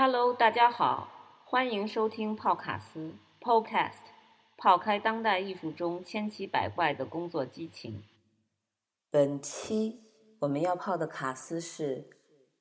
[0.00, 1.08] Hello，大家好，
[1.44, 3.94] 欢迎收听泡卡斯 Podcast，
[4.56, 8.04] 泡开当代艺术中千奇百怪的工作激情。
[9.10, 10.04] 本期
[10.38, 12.08] 我们要泡的卡斯是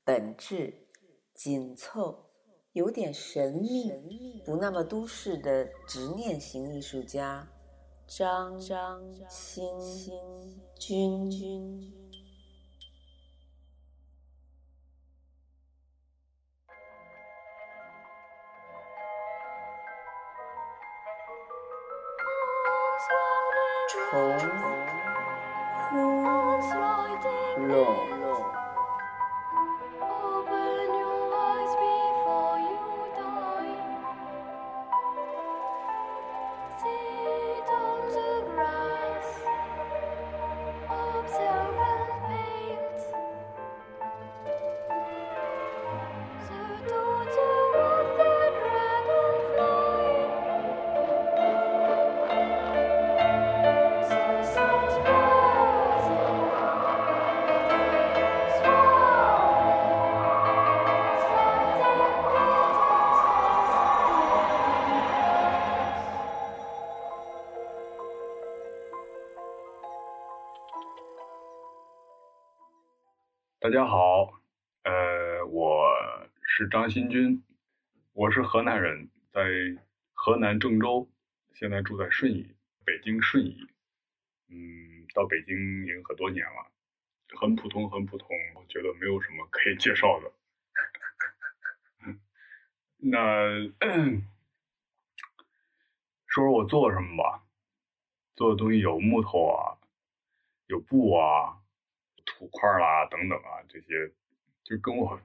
[0.03, 0.87] 本质、
[1.35, 2.31] 紧凑、
[2.71, 3.91] 有点神秘、
[4.43, 7.47] 不那么都市的执念型艺术家
[8.07, 8.99] 张张
[9.29, 9.63] 新
[10.79, 12.06] 军
[24.17, 24.66] 军。
[73.67, 74.39] 大家好，
[74.83, 75.93] 呃，我
[76.41, 77.43] 是张新军，
[78.13, 79.43] 我是河南人，在
[80.13, 81.09] 河南郑州，
[81.53, 83.57] 现在住在顺义，北京顺义。
[84.47, 86.71] 嗯，到北京已经很多年了，
[87.37, 90.31] 很普通，很普通，我觉得没有什么可以介绍的。
[92.95, 93.49] 那
[96.25, 97.43] 说说我做什么吧，
[98.33, 99.75] 做的东西有木头啊，
[100.67, 101.63] 有布啊。
[102.27, 104.11] 土块啦，等等啊，这些
[104.63, 105.19] 就跟我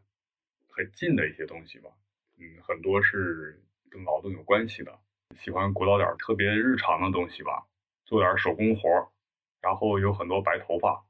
[0.70, 1.90] 很近的一些东西吧。
[2.38, 4.98] 嗯，很多是跟劳动有关系的，
[5.36, 7.66] 喜欢鼓捣点特别日常的东西吧，
[8.06, 9.12] 做点手工活
[9.60, 11.04] 然后有很多白头发。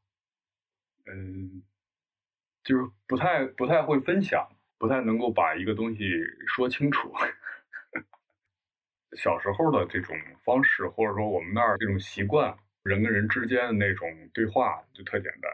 [1.07, 1.63] 嗯，
[2.65, 4.49] 就是不太不太会分享，
[4.79, 6.05] 不太能够把一个东西
[6.47, 7.13] 说清楚。
[9.17, 15.53] 小时候的这种方式，或者说我们那儿这种习惯，人跟人之间的那种对话，就特简单。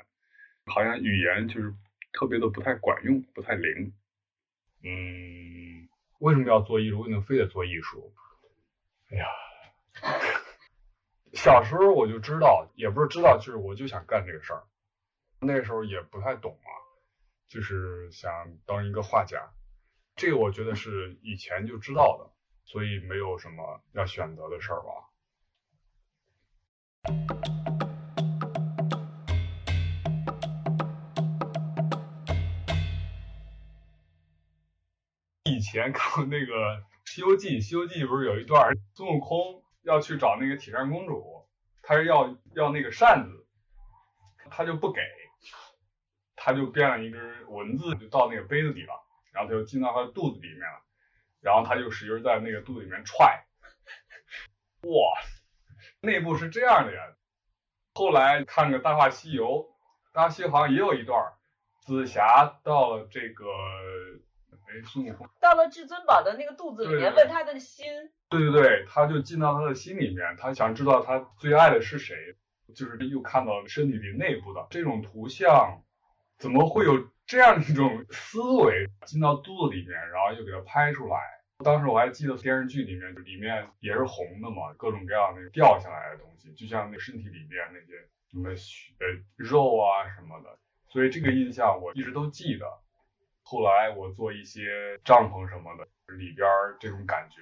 [0.68, 1.74] 好像语言就是
[2.12, 3.92] 特别的不太管用，不太灵。
[4.82, 5.88] 嗯，
[6.20, 7.00] 为什么要做艺术？
[7.00, 8.12] 为什么非得做艺术？
[9.10, 9.26] 哎呀，
[11.32, 14.62] 小时候我就知道，也不是知道，就是我就想干这个事儿。
[15.40, 16.70] 那时候也不太懂啊，
[17.48, 18.30] 就是想
[18.66, 19.50] 当一个画家。
[20.14, 22.30] 这个我觉得是以前就知道的，
[22.64, 25.08] 所以没有什么要选择的事儿吧。
[35.78, 36.54] 前看过那个
[37.04, 41.46] 《西游记》，《西游记》不是有一段孙悟空要去找那个铁扇公主，
[41.82, 43.46] 他是要要那个扇子，
[44.50, 45.00] 他就不给，
[46.36, 48.92] 他就变了一根蚊子，就到那个杯子里了，
[49.32, 50.82] 然后他就进到他的肚子里面了，
[51.40, 53.46] 然后他就使劲在那个肚子里面踹，
[54.82, 54.90] 哇，
[56.00, 57.00] 内部是这样的呀。
[57.94, 59.46] 后来看个《大话西游》，
[60.12, 61.32] 《大话西游》好像也有一段，
[61.80, 63.44] 紫霞到了这个。
[64.68, 67.86] 哎，孙悟空到了至尊宝的那个肚子里面，问他的心。
[68.28, 72.36] 对对对，他就进到他的心里面，他想知道他最爱的是谁，
[72.74, 75.82] 就是又看到身体里内部的这种图像，
[76.38, 81.18] 怎么会有这样一种思维进到肚子里面，然后又给他拍出来？
[81.64, 87.94] 当时我还记得电视剧里面，里面也是红的嘛，各种各样的掉下来的东西，就像那身体里面那些
[88.30, 88.92] 什么血、
[89.36, 90.58] 肉啊什么的，
[90.88, 92.66] 所以这个印象我一直都记得。
[93.50, 96.46] 后来我做一些帐篷什么的，里边
[96.78, 97.40] 这种感觉，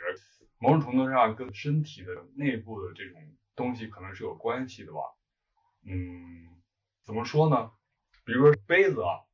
[0.61, 3.21] 某种程度上跟身体的内部的这种
[3.57, 5.01] 东西可能是有关系的吧。
[5.85, 6.47] 嗯，
[7.03, 7.73] 怎么说呢？
[8.25, 9.27] 比如说杯子啊，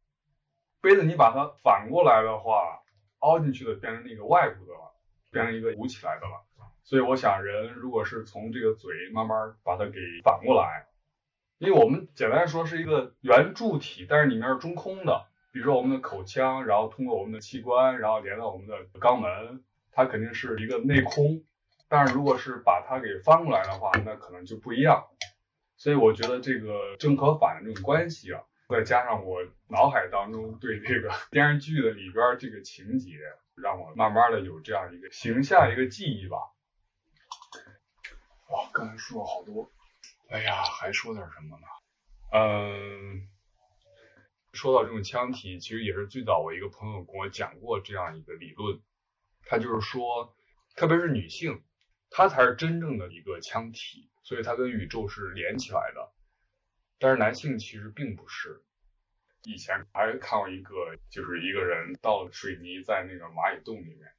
[0.80, 2.80] 杯子你把它反过来的话，
[3.18, 4.94] 凹进去的变成那个外部的了，
[5.30, 6.42] 变成一个鼓起来的了。
[6.84, 10.86] 所以我想，人如果是从这个嘴慢慢把它给反过来，
[11.58, 15.28] 因为我们简单说是一个圆柱体，但是里面是中空的。
[15.52, 19.62] 比如说我们的口腔，然后通过我们的器官，然后连到我们的肛门，
[19.92, 21.44] 它肯定是一个内空。
[21.88, 25.06] 但是如果是把它给翻过来的话，那可能就不一样。
[25.76, 28.40] 所以我觉得这个正和反的这种关系啊，
[28.70, 33.18] 再加上我脑海当中对这个 电视剧的里边这个情节，
[33.54, 36.38] 让我慢慢的有这样一个形象一个记忆吧。
[38.48, 39.70] 哇，刚才说了好多，
[40.30, 41.66] 哎呀，还说点什么呢？
[42.32, 43.28] 嗯。
[44.52, 48.80] 说到这种腔体，其实也是最早我一个朋友跟我讲过这样一个理论，
[49.44, 50.34] 他就是说，
[50.76, 51.62] 特别是女性，
[52.10, 56.12] 她才是真正的一个腔体，所以她跟宇宙是连起来的。
[56.98, 58.62] 但是男性其实并不是。
[59.44, 64.12] 以前还看过一个，就是一个人倒水泥在那个蚂蚁洞里面，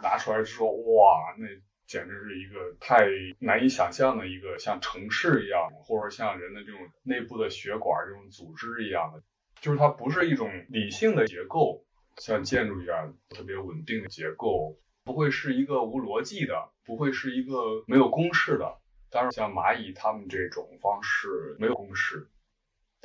[0.00, 1.46] 拿出来之后，哇，那
[1.86, 3.06] 简直是一个太
[3.38, 9.22] 难以想象的一个像城市一样，或者像人的这种内部的血管这种组织一样的，
[9.60, 11.84] 就是它不是一种理性的结构，
[12.16, 18.78] 像建筑一样特别稳定的结构，不会是一个无逻辑的，不会是一个没有公式的。
[19.10, 22.28] 当然，像蚂蚁它们这种方式没有公式，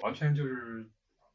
[0.03, 0.89] 完全就是。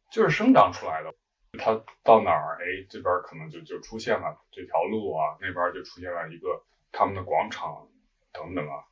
[0.08, 1.12] 就是生长出来的，
[1.58, 7.88] 它到哪儿，哎，这边可能就就出现了这条路啊，那边就出现了一个他们的广场
[8.32, 8.86] 等等啊。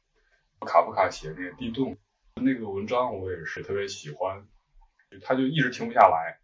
[0.67, 1.97] 卡夫卡写那个地洞
[2.35, 4.45] 那个文章，我也是特别喜欢，
[5.21, 6.41] 他就一直停不下来，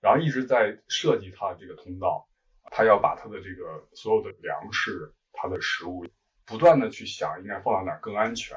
[0.00, 2.28] 然后一直在设计他的这个通道，
[2.70, 6.06] 他要把他的这个所有的粮食、他的食物，
[6.44, 8.56] 不断的去想应该放到哪儿更安全，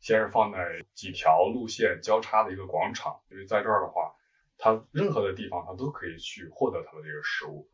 [0.00, 4.14] 先是放在几条路线交叉的一个广场，因为在这儿的话。
[4.60, 7.70] 他任何的地方，他都可以去获得他的这个食物，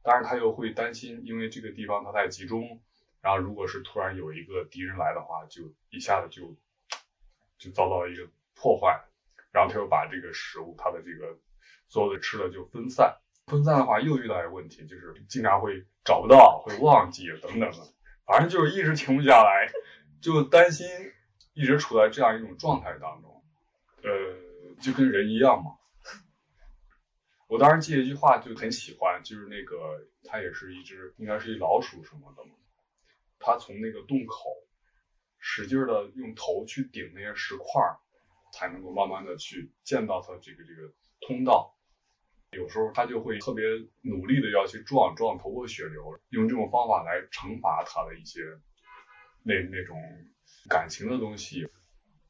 [0.00, 2.80] 当然他又会担心，因为这个地方他太集中，
[3.20, 6.54] 然后如果是突然有一个敌人来的话，就一下子就
[7.58, 9.02] 就遭到了一个破坏，
[9.52, 11.38] 然后他又把这个食物，他的这个
[11.88, 13.16] 所有的吃的就分散，
[13.46, 17.78] 分散的话又遇到一个问题，就是经常会找不到，会忘记等等的，
[18.26, 19.70] 反正就是一直停不下来，
[20.20, 20.86] 就担心
[21.52, 23.44] 一直处在这样一种状态当中，
[24.02, 24.10] 呃，
[24.80, 25.72] 就跟人一样嘛。
[27.48, 32.50] 我当时记了一句话，就很喜欢，就是那个它也是一只，应该是一老鼠什么的嘛。
[33.40, 34.54] 它从那个洞口
[35.40, 37.98] 使劲的用头去顶那些石块儿，
[38.52, 41.76] 才能够慢慢的去见到他这个这个通道。
[42.52, 43.64] 有时候他就会特别
[44.02, 48.40] 努力的要去撞撞头破血流，用这种方法来惩罚他的一些
[49.42, 49.96] 那那种
[50.68, 51.68] 感情的东西，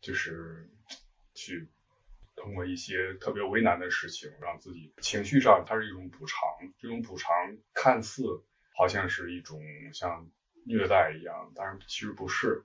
[0.01, 0.71] 就是
[1.35, 1.69] 去。
[2.37, 6.39] 通过一些特别为难的事情，让自己情绪上，它是一种补偿。
[6.79, 7.35] 这种补偿
[7.75, 8.23] 看似
[8.75, 9.61] 好像是一种
[9.93, 10.27] 像
[10.65, 12.65] 虐待一样，但是其实不是。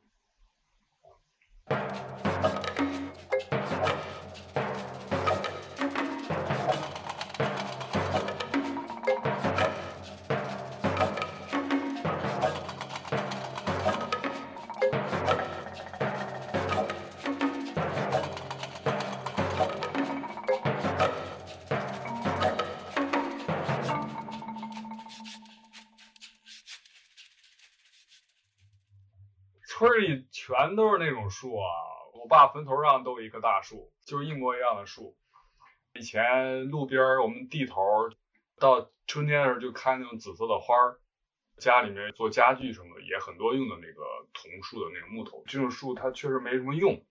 [29.78, 31.68] 村里全都是那种树啊，
[32.16, 35.18] 我爸坟头上都有一棵大树，就是一模一样的树。
[35.94, 37.82] 以前路边我们地头
[38.58, 41.00] 到春天的时候就开那种紫色的花儿，
[41.58, 45.44] 家里面做家具什么的也很多用的那个桐树的那个木头。
[45.46, 47.06] 这种树它确实没什么用，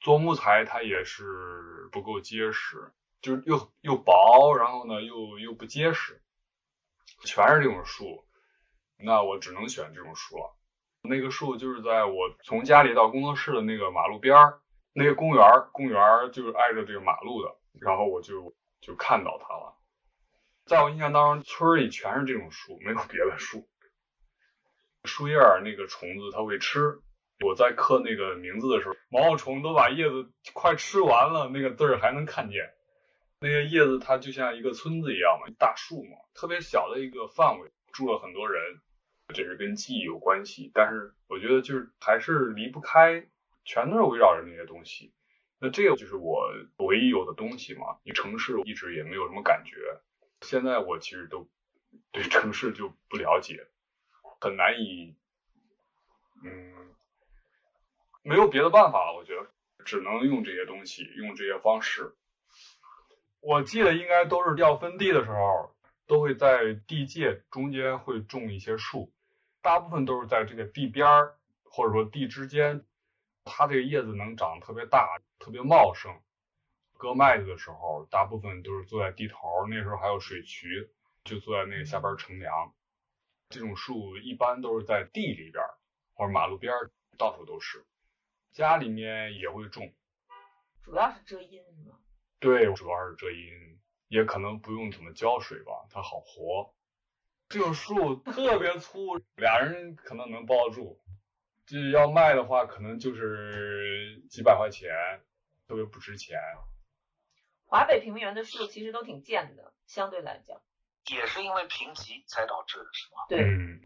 [0.00, 6.22] 做木材它也是不够结实，就是又又薄，然后呢又又不结实，
[7.24, 8.26] 全是这种树，
[8.96, 10.56] 那我只能选这种树了。
[11.06, 14.58] 那个树就是在我从家里到工作室的那个马路边儿，
[14.94, 19.76] 那个公园儿，公园儿就是挨着这个马路的，然后我就就看到它了。
[20.64, 23.68] 在我印象当中，村里全是这种树，没有别的树。
[25.04, 26.98] 树叶儿那个虫子它会吃，
[27.44, 32.72] 我在刻那个名字的时候，毛毛虫都把叶子快吃完了，那个字儿还能看见。
[33.40, 38.80] 那些叶子它就像一个村子一样嘛，大树嘛，特别小的一个范围，住了很多人。
[39.28, 43.26] 这是跟记忆有关系，但是我觉得就是还是离不开，
[43.64, 45.12] 全都是围绕着那些东西。
[45.58, 47.98] 那这个就是我唯一有的东西嘛。
[48.04, 49.76] 你城市一直也没有什么感觉，
[50.42, 51.48] 现在我其实都
[52.12, 53.66] 对城市就不了解，
[54.40, 55.16] 很难以，
[56.44, 56.94] 嗯，
[58.22, 59.16] 没有别的办法了。
[59.16, 59.48] 我觉得
[59.86, 62.14] 只能用这些东西，用这些方式。
[63.40, 65.74] 我记得应该都是要分地的时候，
[66.06, 69.10] 都会在地界中间会种一些树。
[69.64, 72.84] 大部分都是在这个地边儿，或者说地之间，
[73.44, 76.20] 它这个叶子能长得特别大，特别茂盛。
[76.98, 80.90] 割麦子的时候，大部分都是坐在地头，那时候还有水渠，
[81.24, 82.74] 就坐在那个下边乘凉。
[83.48, 85.64] 这种树一般都是在地里边
[86.12, 86.70] 或者马路边
[87.16, 87.86] 到处都是。
[88.52, 89.90] 家里面也会种，
[90.82, 91.98] 主要是遮阴是吗？
[92.38, 96.74] 对，主要是遮阴，也可能不用怎么浇水吧，它好活。
[97.54, 101.00] 这个树特别粗，俩人可能能抱住。
[101.64, 104.90] 这要卖的话，可能就是几百块钱，
[105.68, 106.36] 特别不值钱。
[107.64, 110.60] 华北平原的树其实都挺贱的，相对来讲。
[111.12, 113.22] 也是因为贫瘠才导致的，是吗？
[113.28, 113.80] 对，嗯，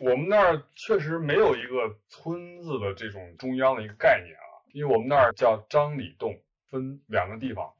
[0.00, 7.76] 我们那儿确实没有一个村子的这种中央的一个概念啊，因为我们那儿叫张李洞，分两个地方，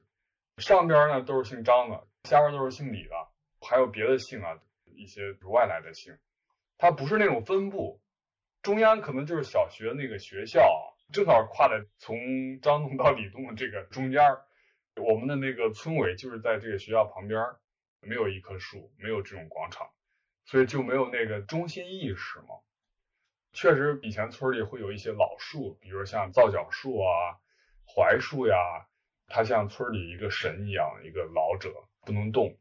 [0.59, 3.29] 上边呢都是姓张的，下边都是姓李的，
[3.61, 4.61] 还有别的姓啊，
[4.99, 6.19] 一些外来的姓，
[6.77, 8.03] 它不是那种分布，
[8.63, 14.21] 中央可能就是小学那个学校，正好跨在从张洞到李洞的这个中间，
[14.97, 17.41] 我们的那个村委就是在这个学校旁边，
[18.01, 19.89] 没有一棵树，没有这种广场。
[20.51, 22.57] 所以就没有那个中心意识嘛。
[23.53, 27.37] 确实，以前村里会有一些老树，比如像皂角树啊、
[27.85, 28.57] 槐树呀，
[29.27, 32.57] 它像村里一个神一样，一个老者不能动。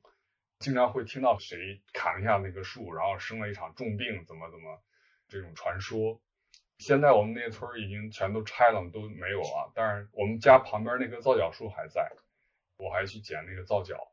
[0.60, 4.82] 经常会听到谁砍了一下那个树，然后生了一场重病，怎么怎么
[5.28, 6.20] 这种传说。
[6.80, 9.72] 现在我们那些村已经全都拆了，都没有了。
[9.76, 12.12] 但是我们家旁边那棵皂角树还在，
[12.78, 14.12] 我还去捡那个皂角。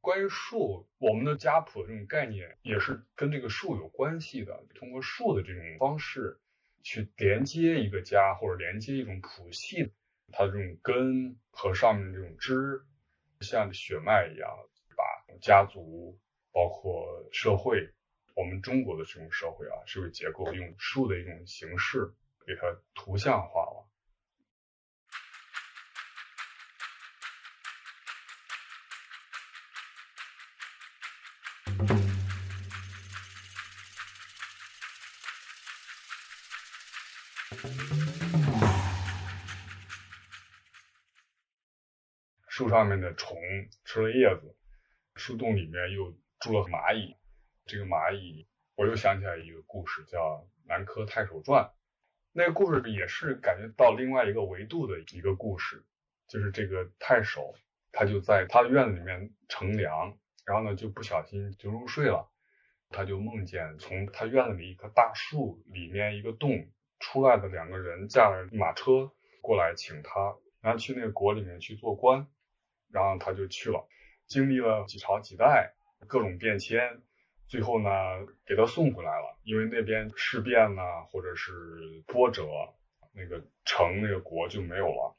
[0.00, 4.64] 关于树，我们的家谱这种概念也是跟这个树有关系的。
[4.74, 6.38] 通过树的这种方式
[6.82, 9.92] 去连接一个家，或者连接一种谱系，
[10.32, 12.82] 它的这种根和上面这种枝，
[13.40, 14.48] 像血脉一样，
[15.40, 16.18] 家族
[16.52, 17.92] 包括社会，
[18.34, 22.14] 我们中国的这种社会啊，社会结构用树的一种形式
[22.46, 22.62] 给它
[22.94, 23.86] 图像化了。
[42.48, 43.36] 树上面的虫
[43.84, 44.56] 吃了叶子，
[45.16, 47.16] 树洞里面又住了蚂蚁。
[47.64, 48.46] 这个蚂蚁，
[48.76, 50.18] 我又想起来一个故事，叫
[50.66, 51.64] 《南柯太守传》。
[52.32, 55.84] 那个故事也是感觉到另外一个维度的一个故事，
[56.28, 57.54] 就是这个太守，
[57.90, 62.30] 他就在他的院子里面乘凉，然后呢就不小心就入睡了，
[62.90, 66.70] 他就梦见从他院子里一棵大树里面一个洞
[67.00, 72.28] 出来的两个人驾着马车过来请他，然后去那个国里面去做官。
[72.88, 73.84] 然后他就去了，
[74.26, 75.74] 经历了几朝几代，
[76.06, 77.00] 各种变迁，
[77.48, 77.90] 最后呢
[78.46, 79.38] 给他送回来了。
[79.44, 81.52] 因为那边事变呐，或者是
[82.06, 82.44] 波折，
[83.14, 85.16] 那个城那个国就没有了。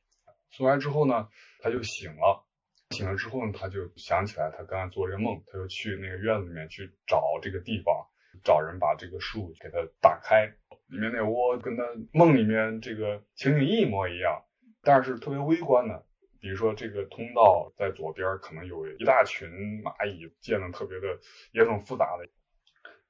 [0.52, 1.30] 送来之后呢，
[1.62, 2.46] 他就醒了，
[2.92, 8.08] 醒了之后呢，他就想起来他刚才做这个梦，他就去那个院子里面去找这个地方，
[8.44, 10.48] 找人把这个树给他打开，
[10.88, 14.44] 里面那窝跟他梦里面这个情景一模一样，
[14.82, 16.06] 但是特别微观的。
[16.40, 19.50] 比如说，这个通道在左边，可能有一大群
[19.82, 21.20] 蚂蚁建的特别的，
[21.52, 22.28] 也很复杂的。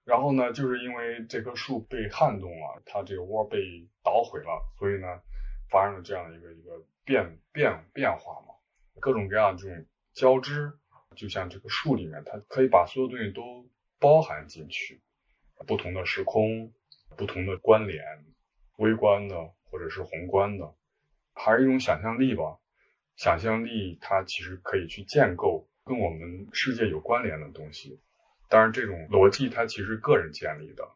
[0.04, 5.08] 然后呢，就是因为这棵树被撼动了，它这个窝被捣毁了，所以呢，
[5.70, 8.54] 发生了这样的一个一个变变变化嘛。
[9.00, 10.72] 各种各样这种交织，
[11.16, 13.70] 就像这个树里面，它可以把所有东西都
[14.00, 15.02] 包含进去，
[15.68, 16.74] 不同的时空，
[17.18, 18.04] 不同的关联，
[18.78, 20.74] 微观的或者是宏观的，
[21.34, 22.58] 还是一种想象力吧。
[23.18, 28.00] 想象力，它其实可以去建构跟我们世界有关联的东西。
[28.48, 30.88] 当然，这种逻辑它其实个人建立的，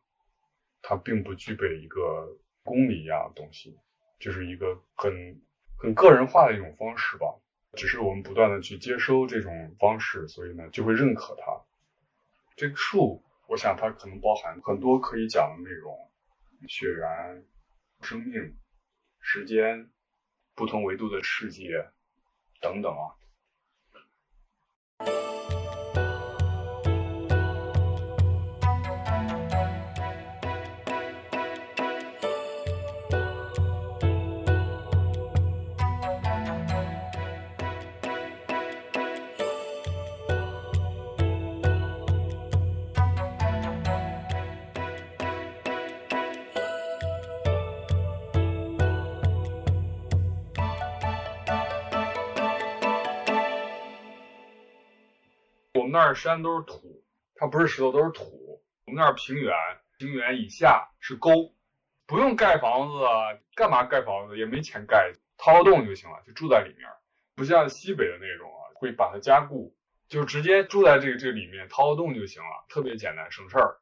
[0.84, 3.76] 它并不具备一个公理一样的东西，
[4.20, 5.42] 就是一个很
[5.76, 7.26] 很个人化的一种方式吧。
[7.74, 11.62] 只是我们不断的去接收这种方式，所以呢就会认可它。
[12.56, 15.98] 这个树，我想它可能包含很多可以讲的内容：
[16.68, 17.44] 血缘、
[18.02, 18.56] 生命、
[19.20, 19.90] 时间、
[20.54, 21.90] 不同维度的世界。
[22.62, 23.12] 等等啊。
[55.92, 57.04] 那儿山都是土，
[57.36, 58.62] 它不是石头，都是土。
[58.86, 59.54] 我们那儿平原，
[59.98, 61.54] 平原以下是沟，
[62.08, 63.00] 不用盖房子，
[63.56, 64.38] 干嘛盖房子？
[64.38, 66.90] 也没钱盖，掏个洞就行了，就住在里面。
[67.36, 69.76] 不像西北的那种啊，会把它加固，
[70.08, 73.78] 就直接住在这个这里面，掏个洞就行了，特别简单，省事儿。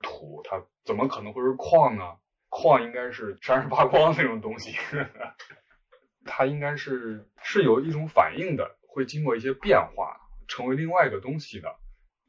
[0.00, 2.16] 土它怎么可能会是矿呢？
[2.50, 4.76] 矿应该是闪闪发光那种东西，
[6.24, 10.20] 它应该是是有一种反应的，会经过一些变化。
[10.48, 11.76] 成为另外一个东西的，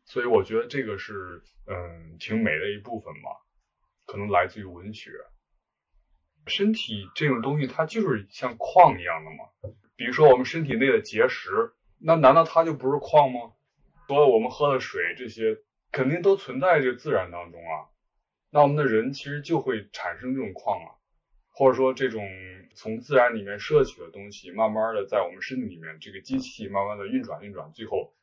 [0.05, 3.29] 所以我觉得这个是嗯挺美的一部分吧，
[4.05, 5.11] 可能来自于文学。
[6.47, 11.49] 身体这种东西，它就是像矿一样的嘛，比如说我们身体内的结石，
[11.97, 13.53] 那难道它就不是矿吗？
[14.07, 15.57] 所有我们喝的水这些
[15.91, 17.89] 肯定都存在这自然当中啊。
[18.51, 20.95] 那我们的人其实就会产生这种矿啊，
[21.55, 22.21] 或者说这种
[22.75, 28.13] 从自然里面摄取的东西，慢慢的在我们身体里面，这个机器慢慢的运转运转，最后，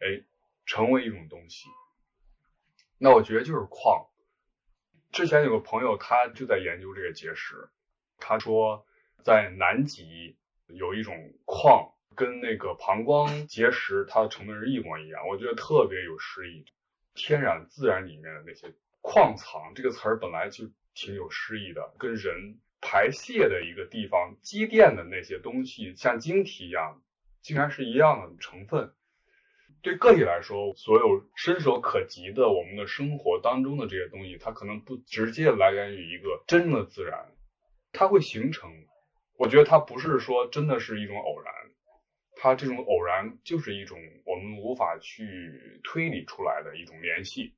[0.00, 0.24] 哎，
[0.66, 1.68] 成为一种东西。
[2.98, 4.08] 那我觉得就是矿。
[5.12, 7.68] 之前有个朋友他就在研究这个结石，
[8.18, 8.84] 他说
[9.22, 16.64] 在南极有一种矿，跟那个膀胱结石它的成分是一模一样，我觉得特别有诗意。
[17.14, 18.74] 天然自然里面的那些。
[19.02, 27.02] 矿藏这个词儿本来就挺有诗意的，跟人排泄的一个地方积淀的那些东西，像晶体一样，
[27.42, 28.92] 竟然是一样的成分。
[29.82, 37.32] 对个体来说，所有伸手可及的我们的生活当中的这些东西，它可能不直接来源于一个真的自然，
[37.92, 38.70] 它会形成。
[39.38, 41.54] 我觉得它不是说真的是一种偶然，
[42.36, 47.54] 它这种偶然就是一种我们无法去推理出来的一种联系。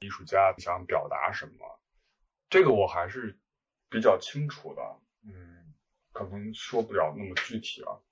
[0.00, 1.80] 艺术家想表达什么，
[2.48, 3.38] 这个我还是
[3.90, 4.82] 比较清楚的，
[5.26, 5.74] 嗯，
[6.12, 8.02] 可能说不了那么具体了。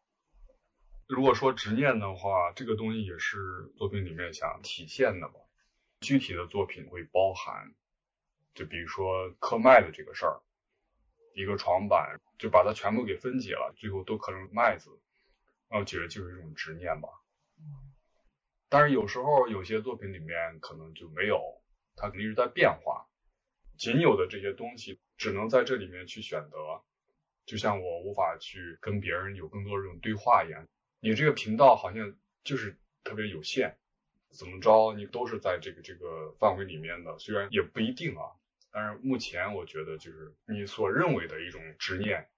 [1.06, 5.40] 如果说执念的话，这个东西也是作品里面想体现的吧。
[6.02, 7.74] 具体的作品会包含，
[8.54, 10.42] 就比如说刻麦子这个事儿，
[11.34, 14.90] 一个床板就把它全部给分解了，最后都刻成麦子，
[15.70, 17.08] 那我觉得就是一种执念吧。
[18.68, 21.57] 但是有时候有些作品里面可能就没有。
[22.00, 23.08] 它肯定是在变化，
[23.76, 26.82] 仅有的这些东西只能在这里面去选择，
[27.44, 30.66] 就像我无法去跟别人有更多这种对话一样。
[31.00, 33.76] 你这个频道好像就是特别有限，
[34.30, 38.32] 怎么着你都是在这个这个范围里面的，虽然也不一定啊。
[38.70, 42.28] 但是目前我觉得就是你所认为的一种执念，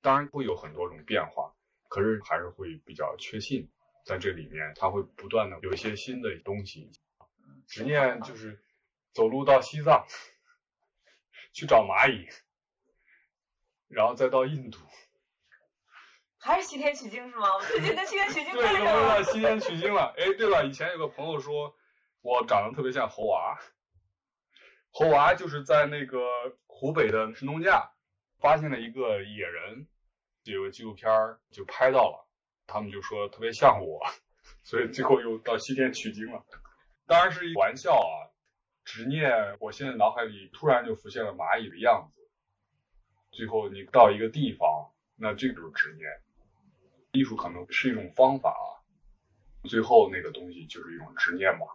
[0.00, 1.54] 当然会有很多种变化，
[1.88, 3.68] 可是还是会比较确信，
[4.04, 6.90] 在这里面它会不断的有一些新的东西。
[7.66, 8.60] 执念就是。
[9.14, 10.06] 走路到西藏
[11.52, 12.28] 去找蚂蚁，
[13.86, 14.80] 然后再到印度，
[16.40, 17.54] 还是西天取经是吗？
[17.54, 20.12] 我最近跟西天取经对，又回到西天取经了。
[20.18, 21.76] 哎，对了，以前有个朋友说
[22.22, 23.56] 我长得特别像猴娃，
[24.90, 26.18] 猴娃就是在那个
[26.66, 27.92] 湖北的神农架
[28.40, 29.86] 发现了一个野人，
[30.42, 31.08] 有个纪录片
[31.52, 32.28] 就拍到了，
[32.66, 34.04] 他们就说特别像我，
[34.64, 36.44] 所以最后又到西天取经了。
[37.06, 38.33] 当然是玩笑啊。
[38.84, 42.20] 执念，我现在脑海里突然就浮现了蚂蚁的样子。
[43.30, 46.08] 最后你到一个地方，那这就是执念。
[47.12, 48.54] 艺术可能是一种方法，
[49.68, 51.66] 最后那个东西就是一种执念吧。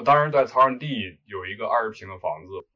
[0.00, 2.66] 我当时在草场地有一个二十平的房子，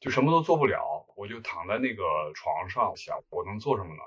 [0.00, 2.02] 就什么都做不了，我就躺在那个
[2.34, 4.00] 床上想，我能做什么呢？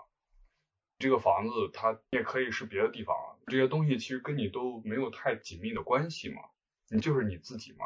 [0.97, 3.15] 这个房子它也可以是别的地方，
[3.45, 6.41] 这些东西其实跟你都没有太紧密的关系嘛，
[6.89, 7.85] 你就是你自己嘛，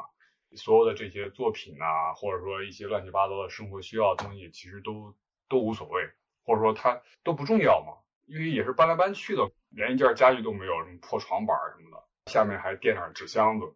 [0.55, 5.13] 所有的这些作品啊，或者说一些乱七八糟的生活需要的东西，其实都
[5.49, 6.09] 都无所谓，
[6.45, 13.75] 或者说它都不重要嘛，因为也是搬来搬去的，连一件家具都没有，什么破床板什么的，下面还垫上纸箱子。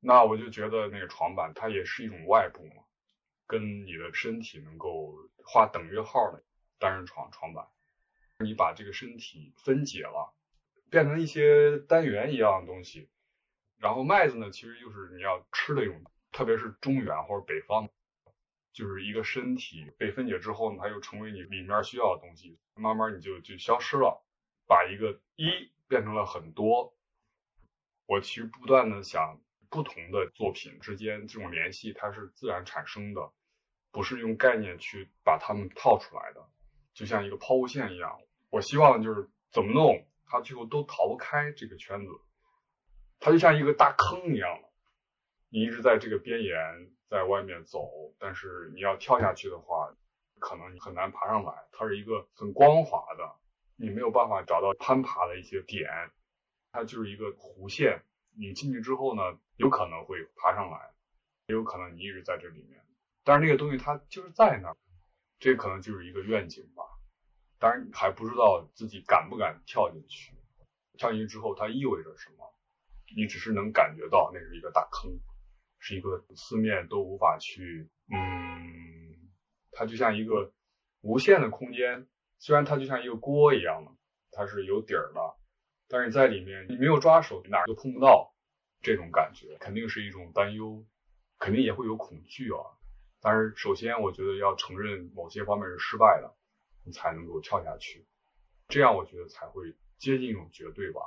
[0.00, 2.84] 那我就觉得那个床板它也是一种外部嘛，
[3.46, 5.12] 跟你的身体能够
[5.44, 6.44] 画等约号的
[6.78, 7.66] 单人床床板，
[8.38, 10.32] 你把这个身体分解了，
[10.88, 13.08] 变成一些单元一样的东西。
[13.76, 17.88] 然后麦子呢，其实就是你要吃的一种，特别是中原或者北方，
[18.72, 24.24] 就是一个身体被分解之后呢，它又成为你里面需要的东西，慢慢你就就消失了，
[24.68, 26.94] 把一个一变成了很多。
[28.06, 29.40] 我其实不断的想。
[29.70, 33.32] 不同的作品之间这种联系，它是自然产生的。
[33.90, 36.46] 不是用概念去把它们套出来的，
[36.92, 38.20] 就像一个抛物线一样。
[38.50, 42.12] 我希望就是怎么弄，它最后都逃不开这个圈子，
[43.18, 44.60] 它就像一个大坑一样，
[45.48, 46.54] 你一直在这个边沿
[47.08, 49.96] 在外面走，但是你要跳下去的话，
[50.38, 51.54] 可能你很难爬上来。
[51.72, 53.36] 它是一个很光滑的，
[53.76, 55.88] 你没有办法找到攀爬的一些点，
[56.70, 58.02] 它就是一个弧线。
[58.38, 59.22] 你进去之后呢，
[59.56, 60.92] 有可能会爬上来，
[61.48, 62.80] 也有可能你一直在这里面。
[63.24, 64.76] 但是那个东西它就是在那儿，
[65.38, 66.84] 这可能就是一个愿景吧。
[67.58, 70.32] 当然还不知道自己敢不敢跳进去。
[70.96, 72.54] 跳进去之后，它意味着什么？
[73.16, 75.18] 你只是能感觉到那是一个大坑，
[75.78, 79.30] 是一个四面都无法去，嗯，
[79.72, 80.52] 它就像一个
[81.00, 82.06] 无限的空间。
[82.38, 83.92] 虽然它就像一个锅一样的，
[84.30, 85.37] 它是有底儿的。
[85.88, 88.34] 但是在里面，你没有抓手，哪儿都碰不到，
[88.82, 90.84] 这种感觉肯定是一种担忧，
[91.38, 92.60] 肯定也会有恐惧啊。
[93.20, 96.32] 但是首先，我觉得要承认某些方面是失败的，
[96.84, 98.06] 你才能够跳下去，
[98.68, 101.00] 这样我觉得才会接近一种绝对吧。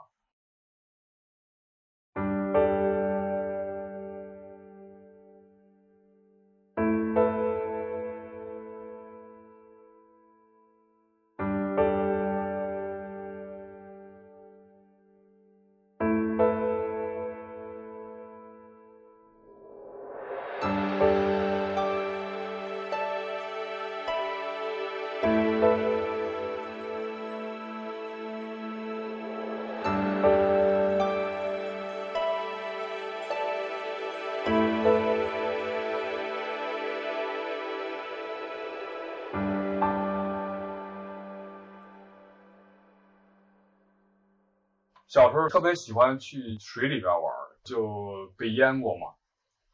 [45.11, 49.15] 小时候特别喜欢去水里边玩，就被淹过嘛。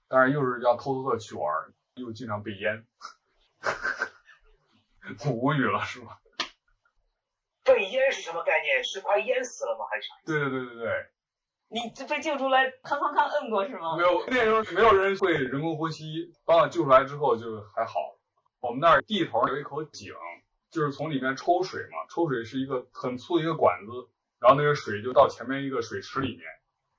[0.08, 1.54] 但是又是要偷偷的去玩，
[1.94, 2.88] 又经常被淹，
[5.24, 6.20] 我 无语了是吧？
[7.64, 8.84] 被淹是什么概念？
[8.84, 9.86] 是快淹死了吗？
[9.92, 10.16] 还是啥？
[10.26, 11.06] 对对对对对。
[11.68, 13.96] 你这被救出来，康康康摁过是吗？
[13.96, 18.18] 没有，那时候没有人会人工呼吸，把我救出来之后就还好。
[18.60, 20.16] 我们那儿地头有一口井，
[20.72, 24.10] 就是从里面抽水嘛，抽水是一个很粗的一个管子。
[24.40, 26.46] 然后那个水就到前面一个水池里面，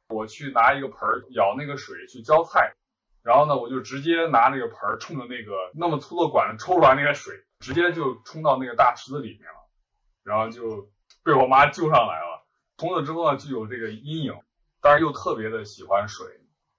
[0.08, 2.74] 我去拿一个盆儿舀那个水去浇菜，
[3.22, 9.68] 然后呢，我就直接拿那个盆儿冲着那个那么粗的管子抽出来那个水，直接就冲到那个大池子里面了，
[10.24, 10.90] 然后就
[11.22, 12.46] 被我妈救上来了。
[12.76, 14.34] 从此之后呢，就有这个阴影，
[14.80, 16.26] 但是又特别的喜欢水，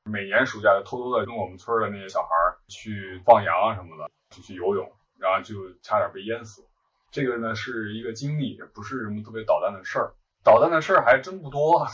[0.06, 2.30] 每年暑假就偷偷的跟我们村的那些小孩
[2.67, 6.65] 去放羊啊什么的，就去游泳，然后就差点被淹死。
[7.12, 10.13] 这个呢是一个经历，也不是什么特别捣蛋的事儿。
[10.50, 11.88] 捣蛋的事儿还真不多。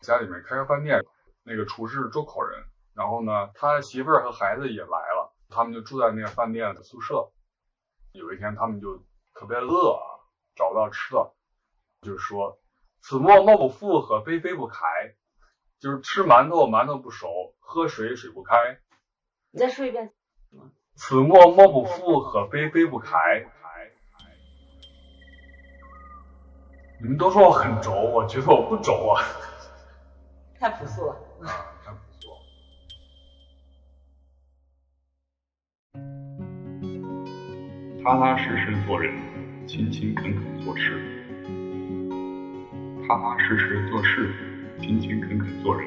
[0.00, 0.98] 家里面开个饭店。
[1.50, 2.62] 那个厨师是周口人，
[2.98, 7.30] 然后呢，他媳妇儿和孩子也来了，他们就住在那个饭店的宿舍。
[8.10, 8.96] 有一天，他们就
[9.34, 10.02] 特别饿啊，
[10.56, 11.32] 找不到吃的，
[12.02, 12.58] 就是说
[13.00, 14.84] “此莫莫不富，和非非不开”，
[15.78, 18.80] 就是吃馒头馒头不熟，喝水水不开。
[19.52, 20.12] 你再说一遍。
[20.96, 23.48] 此莫莫不富，和非非不开。
[27.00, 29.22] 你们都说我很轴，我觉得我不轴啊。
[30.58, 31.16] 太朴素了。
[38.08, 39.12] 踏踏实实做人，
[39.66, 40.98] 勤勤恳恳做事。
[43.06, 44.30] 踏踏实实做事，
[44.80, 45.86] 勤勤恳恳做人。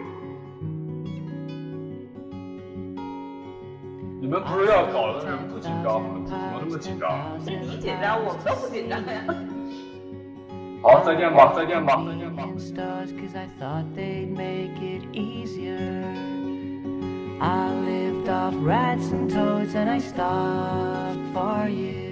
[4.20, 6.22] 你们不是要搞的人不紧张吗？
[6.24, 7.10] 怎么那么紧张？
[7.44, 9.26] 是你紧张，我们都不紧张呀。
[10.84, 12.48] 好，再见吧，再见吧，再见吧。
[17.44, 22.11] I lived off rats and toads and I starved for you.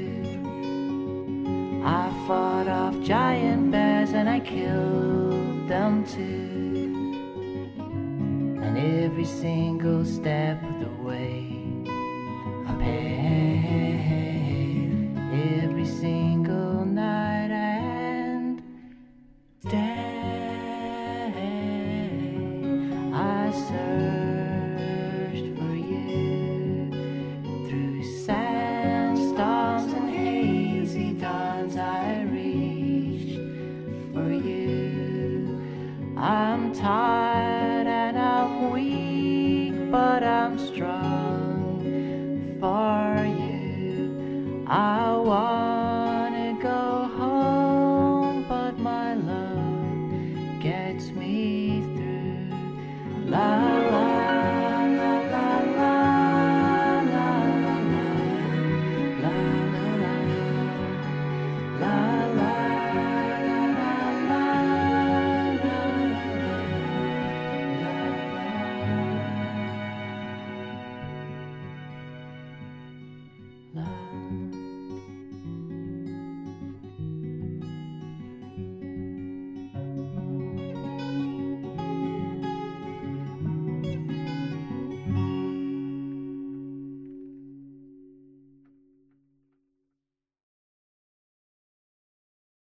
[1.84, 7.16] I fought off giant bears and I killed them too.
[8.62, 11.46] And every single step of the way
[12.68, 14.10] I paid
[15.64, 16.39] every single
[44.70, 45.69] I walk.